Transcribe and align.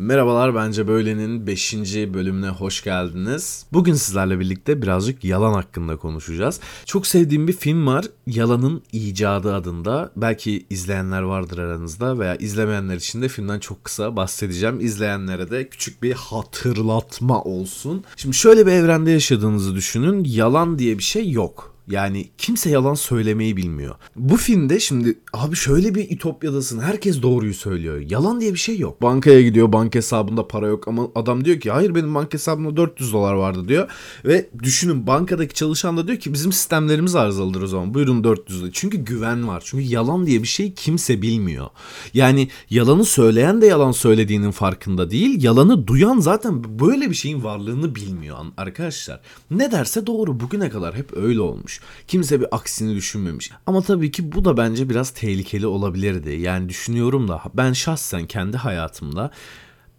Merhabalar 0.00 0.54
bence 0.54 0.88
böylenin 0.88 1.46
5. 1.46 1.74
bölümüne 2.14 2.48
hoş 2.48 2.84
geldiniz. 2.84 3.66
Bugün 3.72 3.94
sizlerle 3.94 4.40
birlikte 4.40 4.82
birazcık 4.82 5.24
yalan 5.24 5.52
hakkında 5.52 5.96
konuşacağız. 5.96 6.60
Çok 6.84 7.06
sevdiğim 7.06 7.48
bir 7.48 7.52
film 7.52 7.86
var. 7.86 8.04
Yalanın 8.26 8.82
İcadı 8.92 9.54
adında. 9.54 10.12
Belki 10.16 10.66
izleyenler 10.70 11.22
vardır 11.22 11.58
aranızda 11.58 12.18
veya 12.18 12.36
izlemeyenler 12.36 12.96
için 12.96 13.22
de 13.22 13.28
filmden 13.28 13.58
çok 13.58 13.84
kısa 13.84 14.16
bahsedeceğim. 14.16 14.80
İzleyenlere 14.80 15.50
de 15.50 15.68
küçük 15.68 16.02
bir 16.02 16.12
hatırlatma 16.12 17.42
olsun. 17.42 18.04
Şimdi 18.16 18.36
şöyle 18.36 18.66
bir 18.66 18.72
evrende 18.72 19.10
yaşadığınızı 19.10 19.74
düşünün. 19.74 20.24
Yalan 20.24 20.78
diye 20.78 20.98
bir 20.98 21.02
şey 21.02 21.30
yok. 21.30 21.74
Yani 21.90 22.28
kimse 22.38 22.70
yalan 22.70 22.94
söylemeyi 22.94 23.56
bilmiyor. 23.56 23.94
Bu 24.16 24.36
filmde 24.36 24.80
şimdi 24.80 25.18
abi 25.32 25.56
şöyle 25.56 25.94
bir 25.94 26.10
ütopyadasın. 26.10 26.80
Herkes 26.80 27.22
doğruyu 27.22 27.54
söylüyor. 27.54 28.00
Yalan 28.10 28.40
diye 28.40 28.52
bir 28.52 28.58
şey 28.58 28.78
yok. 28.78 29.02
Bankaya 29.02 29.42
gidiyor. 29.42 29.72
Banka 29.72 29.96
hesabında 29.96 30.48
para 30.48 30.66
yok 30.66 30.88
ama 30.88 31.08
adam 31.14 31.44
diyor 31.44 31.60
ki 31.60 31.70
hayır 31.70 31.94
benim 31.94 32.14
banka 32.14 32.32
hesabımda 32.32 32.76
400 32.76 33.12
dolar 33.12 33.34
vardı 33.34 33.68
diyor. 33.68 33.90
Ve 34.24 34.48
düşünün 34.62 35.06
bankadaki 35.06 35.54
çalışan 35.54 35.96
da 35.96 36.06
diyor 36.08 36.18
ki 36.18 36.32
bizim 36.32 36.52
sistemlerimiz 36.52 37.14
arızalıdır 37.14 37.62
o 37.62 37.66
zaman. 37.66 37.94
Buyurun 37.94 38.24
400 38.24 38.62
dolar. 38.62 38.70
Çünkü 38.72 38.98
güven 38.98 39.48
var. 39.48 39.62
Çünkü 39.66 39.84
yalan 39.84 40.26
diye 40.26 40.42
bir 40.42 40.48
şey 40.48 40.74
kimse 40.74 41.22
bilmiyor. 41.22 41.66
Yani 42.14 42.48
yalanı 42.70 43.04
söyleyen 43.04 43.60
de 43.60 43.66
yalan 43.66 43.92
söylediğinin 43.92 44.50
farkında 44.50 45.10
değil. 45.10 45.44
Yalanı 45.44 45.86
duyan 45.86 46.20
zaten 46.20 46.78
böyle 46.80 47.10
bir 47.10 47.14
şeyin 47.14 47.44
varlığını 47.44 47.94
bilmiyor 47.94 48.36
arkadaşlar. 48.56 49.20
Ne 49.50 49.72
derse 49.72 50.06
doğru. 50.06 50.40
Bugüne 50.40 50.70
kadar 50.70 50.94
hep 50.94 51.16
öyle 51.16 51.40
olmuş. 51.40 51.79
Kimse 52.08 52.40
bir 52.40 52.56
aksini 52.56 52.94
düşünmemiş. 52.94 53.50
Ama 53.66 53.82
tabii 53.82 54.10
ki 54.10 54.32
bu 54.32 54.44
da 54.44 54.56
bence 54.56 54.88
biraz 54.88 55.10
tehlikeli 55.10 55.66
olabilirdi. 55.66 56.30
Yani 56.30 56.68
düşünüyorum 56.68 57.28
da 57.28 57.42
ben 57.54 57.72
şahsen 57.72 58.26
kendi 58.26 58.56
hayatımda 58.56 59.30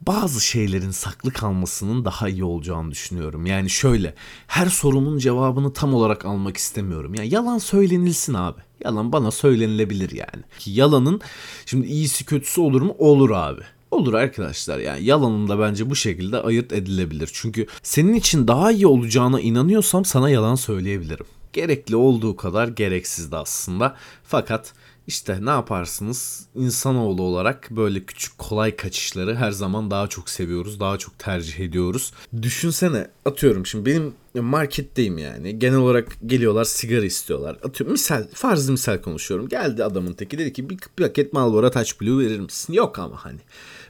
bazı 0.08 0.46
şeylerin 0.46 0.92
saklı 0.92 1.32
kalmasının 1.32 2.06
daha 2.06 2.30
iyi 2.30 2.44
olacağını 2.44 2.92
düşünüyorum. 2.92 3.46
Yani 3.46 3.70
şöyle 3.70 4.16
her 4.48 4.66
sorunun 4.66 5.18
cevabını 5.18 5.74
tam 5.74 5.94
olarak 5.94 6.26
almak 6.26 6.58
istemiyorum. 6.58 7.14
Yani 7.16 7.34
yalan 7.34 7.58
söylenilsin 7.58 8.34
abi. 8.34 8.62
Yalan 8.86 9.12
bana 9.12 9.32
söylenilebilir 9.32 10.12
yani. 10.12 10.44
Ki 10.60 10.72
yalanın 10.72 11.22
şimdi 11.66 11.88
iyisi 11.88 12.26
kötüsü 12.26 12.62
olur 12.62 12.82
mu? 12.82 12.96
Olur 12.98 13.30
abi. 13.30 13.62
Olur 13.92 14.14
arkadaşlar 14.14 14.80
yani 14.80 15.06
yalanın 15.06 15.48
da 15.48 15.60
bence 15.60 15.90
bu 15.90 15.96
şekilde 15.96 16.42
ayırt 16.42 16.74
edilebilir. 16.74 17.30
Çünkü 17.34 17.68
senin 17.84 18.14
için 18.14 18.48
daha 18.48 18.72
iyi 18.72 18.88
olacağına 18.88 19.40
inanıyorsam 19.40 20.06
sana 20.06 20.30
yalan 20.30 20.56
söyleyebilirim 20.56 21.26
gerekli 21.54 21.96
olduğu 21.96 22.36
kadar 22.36 22.68
gereksizdi 22.68 23.36
aslında. 23.38 23.96
Fakat 24.24 24.74
işte 25.08 25.46
ne 25.46 25.50
yaparsınız 25.50 26.48
insanoğlu 26.56 27.24
olarak 27.24 27.68
böyle 27.72 28.06
küçük 28.06 28.38
kolay 28.38 28.76
kaçışları 28.76 29.36
her 29.36 29.52
zaman 29.52 29.92
daha 29.92 30.08
çok 30.08 30.30
seviyoruz, 30.30 30.80
daha 30.80 30.98
çok 30.98 31.20
tercih 31.20 31.60
ediyoruz. 31.60 32.14
Düşünsene 32.42 33.08
atıyorum 33.26 33.66
şimdi 33.66 33.86
benim 33.86 34.14
marketteyim 34.46 35.18
yani 35.18 35.60
genel 35.60 35.78
olarak 35.78 36.18
geliyorlar 36.26 36.64
sigara 36.64 37.06
istiyorlar. 37.06 37.58
Atıyorum 37.64 37.92
misal 37.92 38.28
farz 38.34 38.70
misal 38.70 38.98
konuşuyorum. 38.98 39.50
Geldi 39.50 39.84
adamın 39.84 40.14
teki 40.14 40.38
dedi 40.38 40.54
ki 40.54 40.70
bir 40.70 40.78
paket 40.98 41.34
Marlboro 41.34 41.72
Touch 41.72 42.02
Blue 42.02 42.26
verir 42.26 42.40
misin? 42.40 42.74
Yok 42.74 43.00
ama 43.00 43.26
hani. 43.26 43.40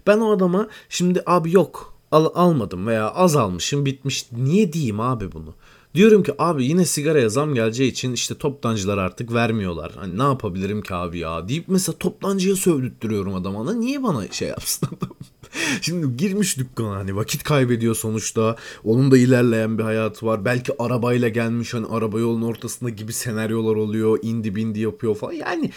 Ben 0.07 0.17
o 0.17 0.31
adama 0.31 0.67
şimdi 0.89 1.23
abi 1.25 1.51
yok 1.51 1.97
al, 2.11 2.29
almadım 2.35 2.87
veya 2.87 3.09
az 3.09 3.35
almışım 3.35 3.85
bitmiş. 3.85 4.31
Niye 4.31 4.73
diyeyim 4.73 4.99
abi 4.99 5.31
bunu? 5.31 5.55
Diyorum 5.95 6.23
ki 6.23 6.33
abi 6.39 6.65
yine 6.65 6.85
sigaraya 6.85 7.29
zam 7.29 7.53
geleceği 7.53 7.91
için 7.91 8.13
işte 8.13 8.35
toptancılar 8.37 8.97
artık 8.97 9.33
vermiyorlar. 9.33 9.91
Hani 9.95 10.17
ne 10.17 10.23
yapabilirim 10.23 10.81
ki 10.81 10.95
abi 10.95 11.19
ya 11.19 11.47
deyip 11.47 11.65
mesela 11.67 11.97
toptancıya 11.97 12.55
sövdürtüyorum 12.55 13.35
adama. 13.35 13.73
Niye 13.73 14.03
bana 14.03 14.27
şey 14.27 14.47
yapsın 14.47 14.87
adam? 14.97 15.15
Şimdi 15.81 16.17
girmiş 16.17 16.57
dükkana 16.57 16.95
hani 16.95 17.15
vakit 17.15 17.43
kaybediyor 17.43 17.95
sonuçta. 17.95 18.55
Onun 18.83 19.11
da 19.11 19.17
ilerleyen 19.17 19.77
bir 19.77 19.83
hayatı 19.83 20.25
var. 20.25 20.45
Belki 20.45 20.73
arabayla 20.79 21.29
gelmiş 21.29 21.73
hani 21.73 21.85
araba 21.87 22.19
yolun 22.19 22.41
ortasında 22.41 22.89
gibi 22.89 23.13
senaryolar 23.13 23.75
oluyor. 23.75 24.19
indi 24.21 24.55
bindi 24.55 24.79
yapıyor 24.79 25.15
falan. 25.15 25.33
Yani 25.33 25.71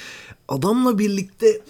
adamla 0.49 0.99
birlikte 0.99 1.61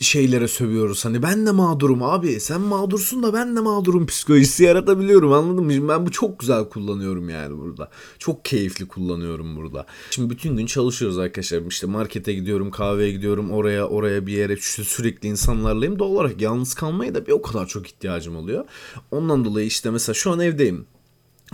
şeylere 0.00 0.48
sövüyoruz. 0.48 1.04
Hani 1.04 1.22
ben 1.22 1.46
de 1.46 1.50
mağdurum 1.50 2.02
abi. 2.02 2.40
Sen 2.40 2.60
mağdursun 2.60 3.22
da 3.22 3.32
ben 3.32 3.56
de 3.56 3.60
mağdurum 3.60 4.06
psikolojisi 4.06 4.64
yaratabiliyorum 4.64 5.32
anladın 5.32 5.64
mı? 5.64 5.72
Şimdi 5.72 5.88
ben 5.88 6.06
bu 6.06 6.10
çok 6.10 6.38
güzel 6.38 6.64
kullanıyorum 6.64 7.28
yani 7.28 7.58
burada. 7.58 7.90
Çok 8.18 8.44
keyifli 8.44 8.88
kullanıyorum 8.88 9.56
burada. 9.56 9.86
Şimdi 10.10 10.30
bütün 10.30 10.56
gün 10.56 10.66
çalışıyoruz 10.66 11.18
arkadaşlar. 11.18 11.62
İşte 11.62 11.86
markete 11.86 12.32
gidiyorum, 12.32 12.70
kahveye 12.70 13.10
gidiyorum, 13.10 13.50
oraya 13.50 13.88
oraya 13.88 14.26
bir 14.26 14.32
yere 14.32 14.56
sürekli 14.56 15.28
insanlarlayım. 15.28 15.98
Doğal 15.98 16.08
olarak 16.08 16.40
yalnız 16.40 16.74
kalmaya 16.74 17.14
da 17.14 17.26
bir 17.26 17.32
o 17.32 17.42
kadar 17.42 17.66
çok 17.66 17.86
ihtiyacım 17.86 18.36
oluyor. 18.36 18.64
Ondan 19.10 19.44
dolayı 19.44 19.66
işte 19.66 19.90
mesela 19.90 20.14
şu 20.14 20.30
an 20.30 20.40
evdeyim 20.40 20.86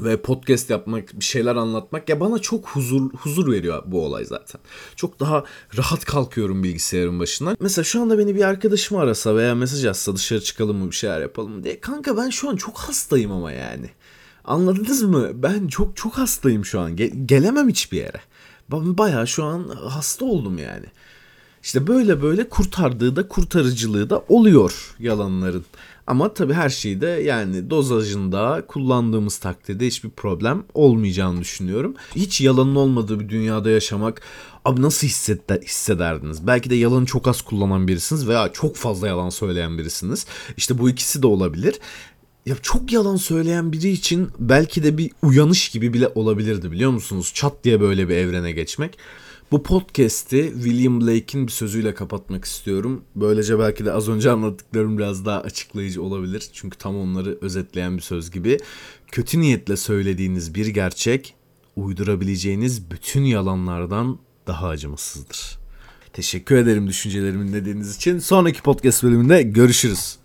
ve 0.00 0.22
podcast 0.22 0.70
yapmak, 0.70 1.20
bir 1.20 1.24
şeyler 1.24 1.56
anlatmak 1.56 2.08
ya 2.08 2.20
bana 2.20 2.38
çok 2.38 2.68
huzur 2.68 3.12
huzur 3.12 3.52
veriyor 3.52 3.82
bu 3.86 4.04
olay 4.04 4.24
zaten. 4.24 4.60
Çok 4.96 5.20
daha 5.20 5.44
rahat 5.76 6.04
kalkıyorum 6.04 6.62
bilgisayarın 6.62 7.20
başından. 7.20 7.56
Mesela 7.60 7.84
şu 7.84 8.02
anda 8.02 8.18
beni 8.18 8.34
bir 8.34 8.42
arkadaşım 8.42 8.96
arasa 8.96 9.36
veya 9.36 9.54
mesaj 9.54 9.84
atsa 9.84 10.16
dışarı 10.16 10.40
çıkalım 10.40 10.76
mı 10.76 10.90
bir 10.90 10.96
şeyler 10.96 11.20
yapalım 11.20 11.64
diye. 11.64 11.80
Kanka 11.80 12.16
ben 12.16 12.30
şu 12.30 12.50
an 12.50 12.56
çok 12.56 12.78
hastayım 12.78 13.32
ama 13.32 13.52
yani. 13.52 13.90
Anladınız 14.44 15.02
mı? 15.02 15.30
Ben 15.34 15.68
çok 15.68 15.96
çok 15.96 16.18
hastayım 16.18 16.64
şu 16.64 16.80
an. 16.80 16.96
Ge- 16.96 17.26
gelemem 17.26 17.68
hiçbir 17.68 17.98
yere. 17.98 18.20
Ben 18.72 18.98
bayağı 18.98 19.26
şu 19.26 19.44
an 19.44 19.68
hasta 19.68 20.24
oldum 20.24 20.58
yani. 20.58 20.86
İşte 21.64 21.86
böyle 21.86 22.22
böyle 22.22 22.48
kurtardığı 22.48 23.16
da 23.16 23.28
kurtarıcılığı 23.28 24.10
da 24.10 24.24
oluyor 24.28 24.94
yalanların. 24.98 25.64
Ama 26.06 26.34
tabii 26.34 26.52
her 26.52 26.68
şeyde 26.68 27.06
yani 27.06 27.70
dozajında 27.70 28.64
kullandığımız 28.68 29.36
takdirde 29.38 29.86
hiçbir 29.86 30.10
problem 30.10 30.64
olmayacağını 30.74 31.40
düşünüyorum. 31.40 31.94
Hiç 32.16 32.40
yalanın 32.40 32.74
olmadığı 32.74 33.20
bir 33.20 33.28
dünyada 33.28 33.70
yaşamak 33.70 34.22
abi 34.64 34.82
nasıl 34.82 35.06
hisseder, 35.06 35.60
hissederdiniz? 35.60 36.46
Belki 36.46 36.70
de 36.70 36.74
yalanı 36.74 37.06
çok 37.06 37.28
az 37.28 37.42
kullanan 37.42 37.88
birisiniz 37.88 38.28
veya 38.28 38.52
çok 38.52 38.76
fazla 38.76 39.08
yalan 39.08 39.30
söyleyen 39.30 39.78
birisiniz. 39.78 40.26
İşte 40.56 40.78
bu 40.78 40.90
ikisi 40.90 41.22
de 41.22 41.26
olabilir. 41.26 41.78
Ya 42.46 42.56
çok 42.62 42.92
yalan 42.92 43.16
söyleyen 43.16 43.72
biri 43.72 43.90
için 43.90 44.30
belki 44.38 44.82
de 44.82 44.98
bir 44.98 45.10
uyanış 45.22 45.68
gibi 45.68 45.92
bile 45.92 46.08
olabilirdi 46.14 46.72
biliyor 46.72 46.90
musunuz? 46.90 47.32
Çat 47.34 47.64
diye 47.64 47.80
böyle 47.80 48.08
bir 48.08 48.16
evrene 48.16 48.52
geçmek. 48.52 48.98
Bu 49.50 49.62
podcast'i 49.62 50.52
William 50.54 51.00
Blake'in 51.00 51.46
bir 51.46 51.52
sözüyle 51.52 51.94
kapatmak 51.94 52.44
istiyorum. 52.44 53.04
Böylece 53.16 53.58
belki 53.58 53.84
de 53.84 53.92
az 53.92 54.08
önce 54.08 54.30
anlattıklarım 54.30 54.98
biraz 54.98 55.26
daha 55.26 55.40
açıklayıcı 55.40 56.02
olabilir. 56.02 56.48
Çünkü 56.52 56.78
tam 56.78 56.96
onları 56.96 57.38
özetleyen 57.40 57.96
bir 57.96 58.02
söz 58.02 58.30
gibi. 58.30 58.58
Kötü 59.12 59.40
niyetle 59.40 59.76
söylediğiniz 59.76 60.54
bir 60.54 60.66
gerçek 60.66 61.34
uydurabileceğiniz 61.76 62.90
bütün 62.90 63.24
yalanlardan 63.24 64.18
daha 64.46 64.68
acımasızdır. 64.68 65.58
Teşekkür 66.12 66.56
ederim 66.56 66.88
düşüncelerimin 66.88 67.52
dediğiniz 67.52 67.96
için. 67.96 68.18
Sonraki 68.18 68.62
podcast 68.62 69.02
bölümünde 69.02 69.42
görüşürüz. 69.42 70.16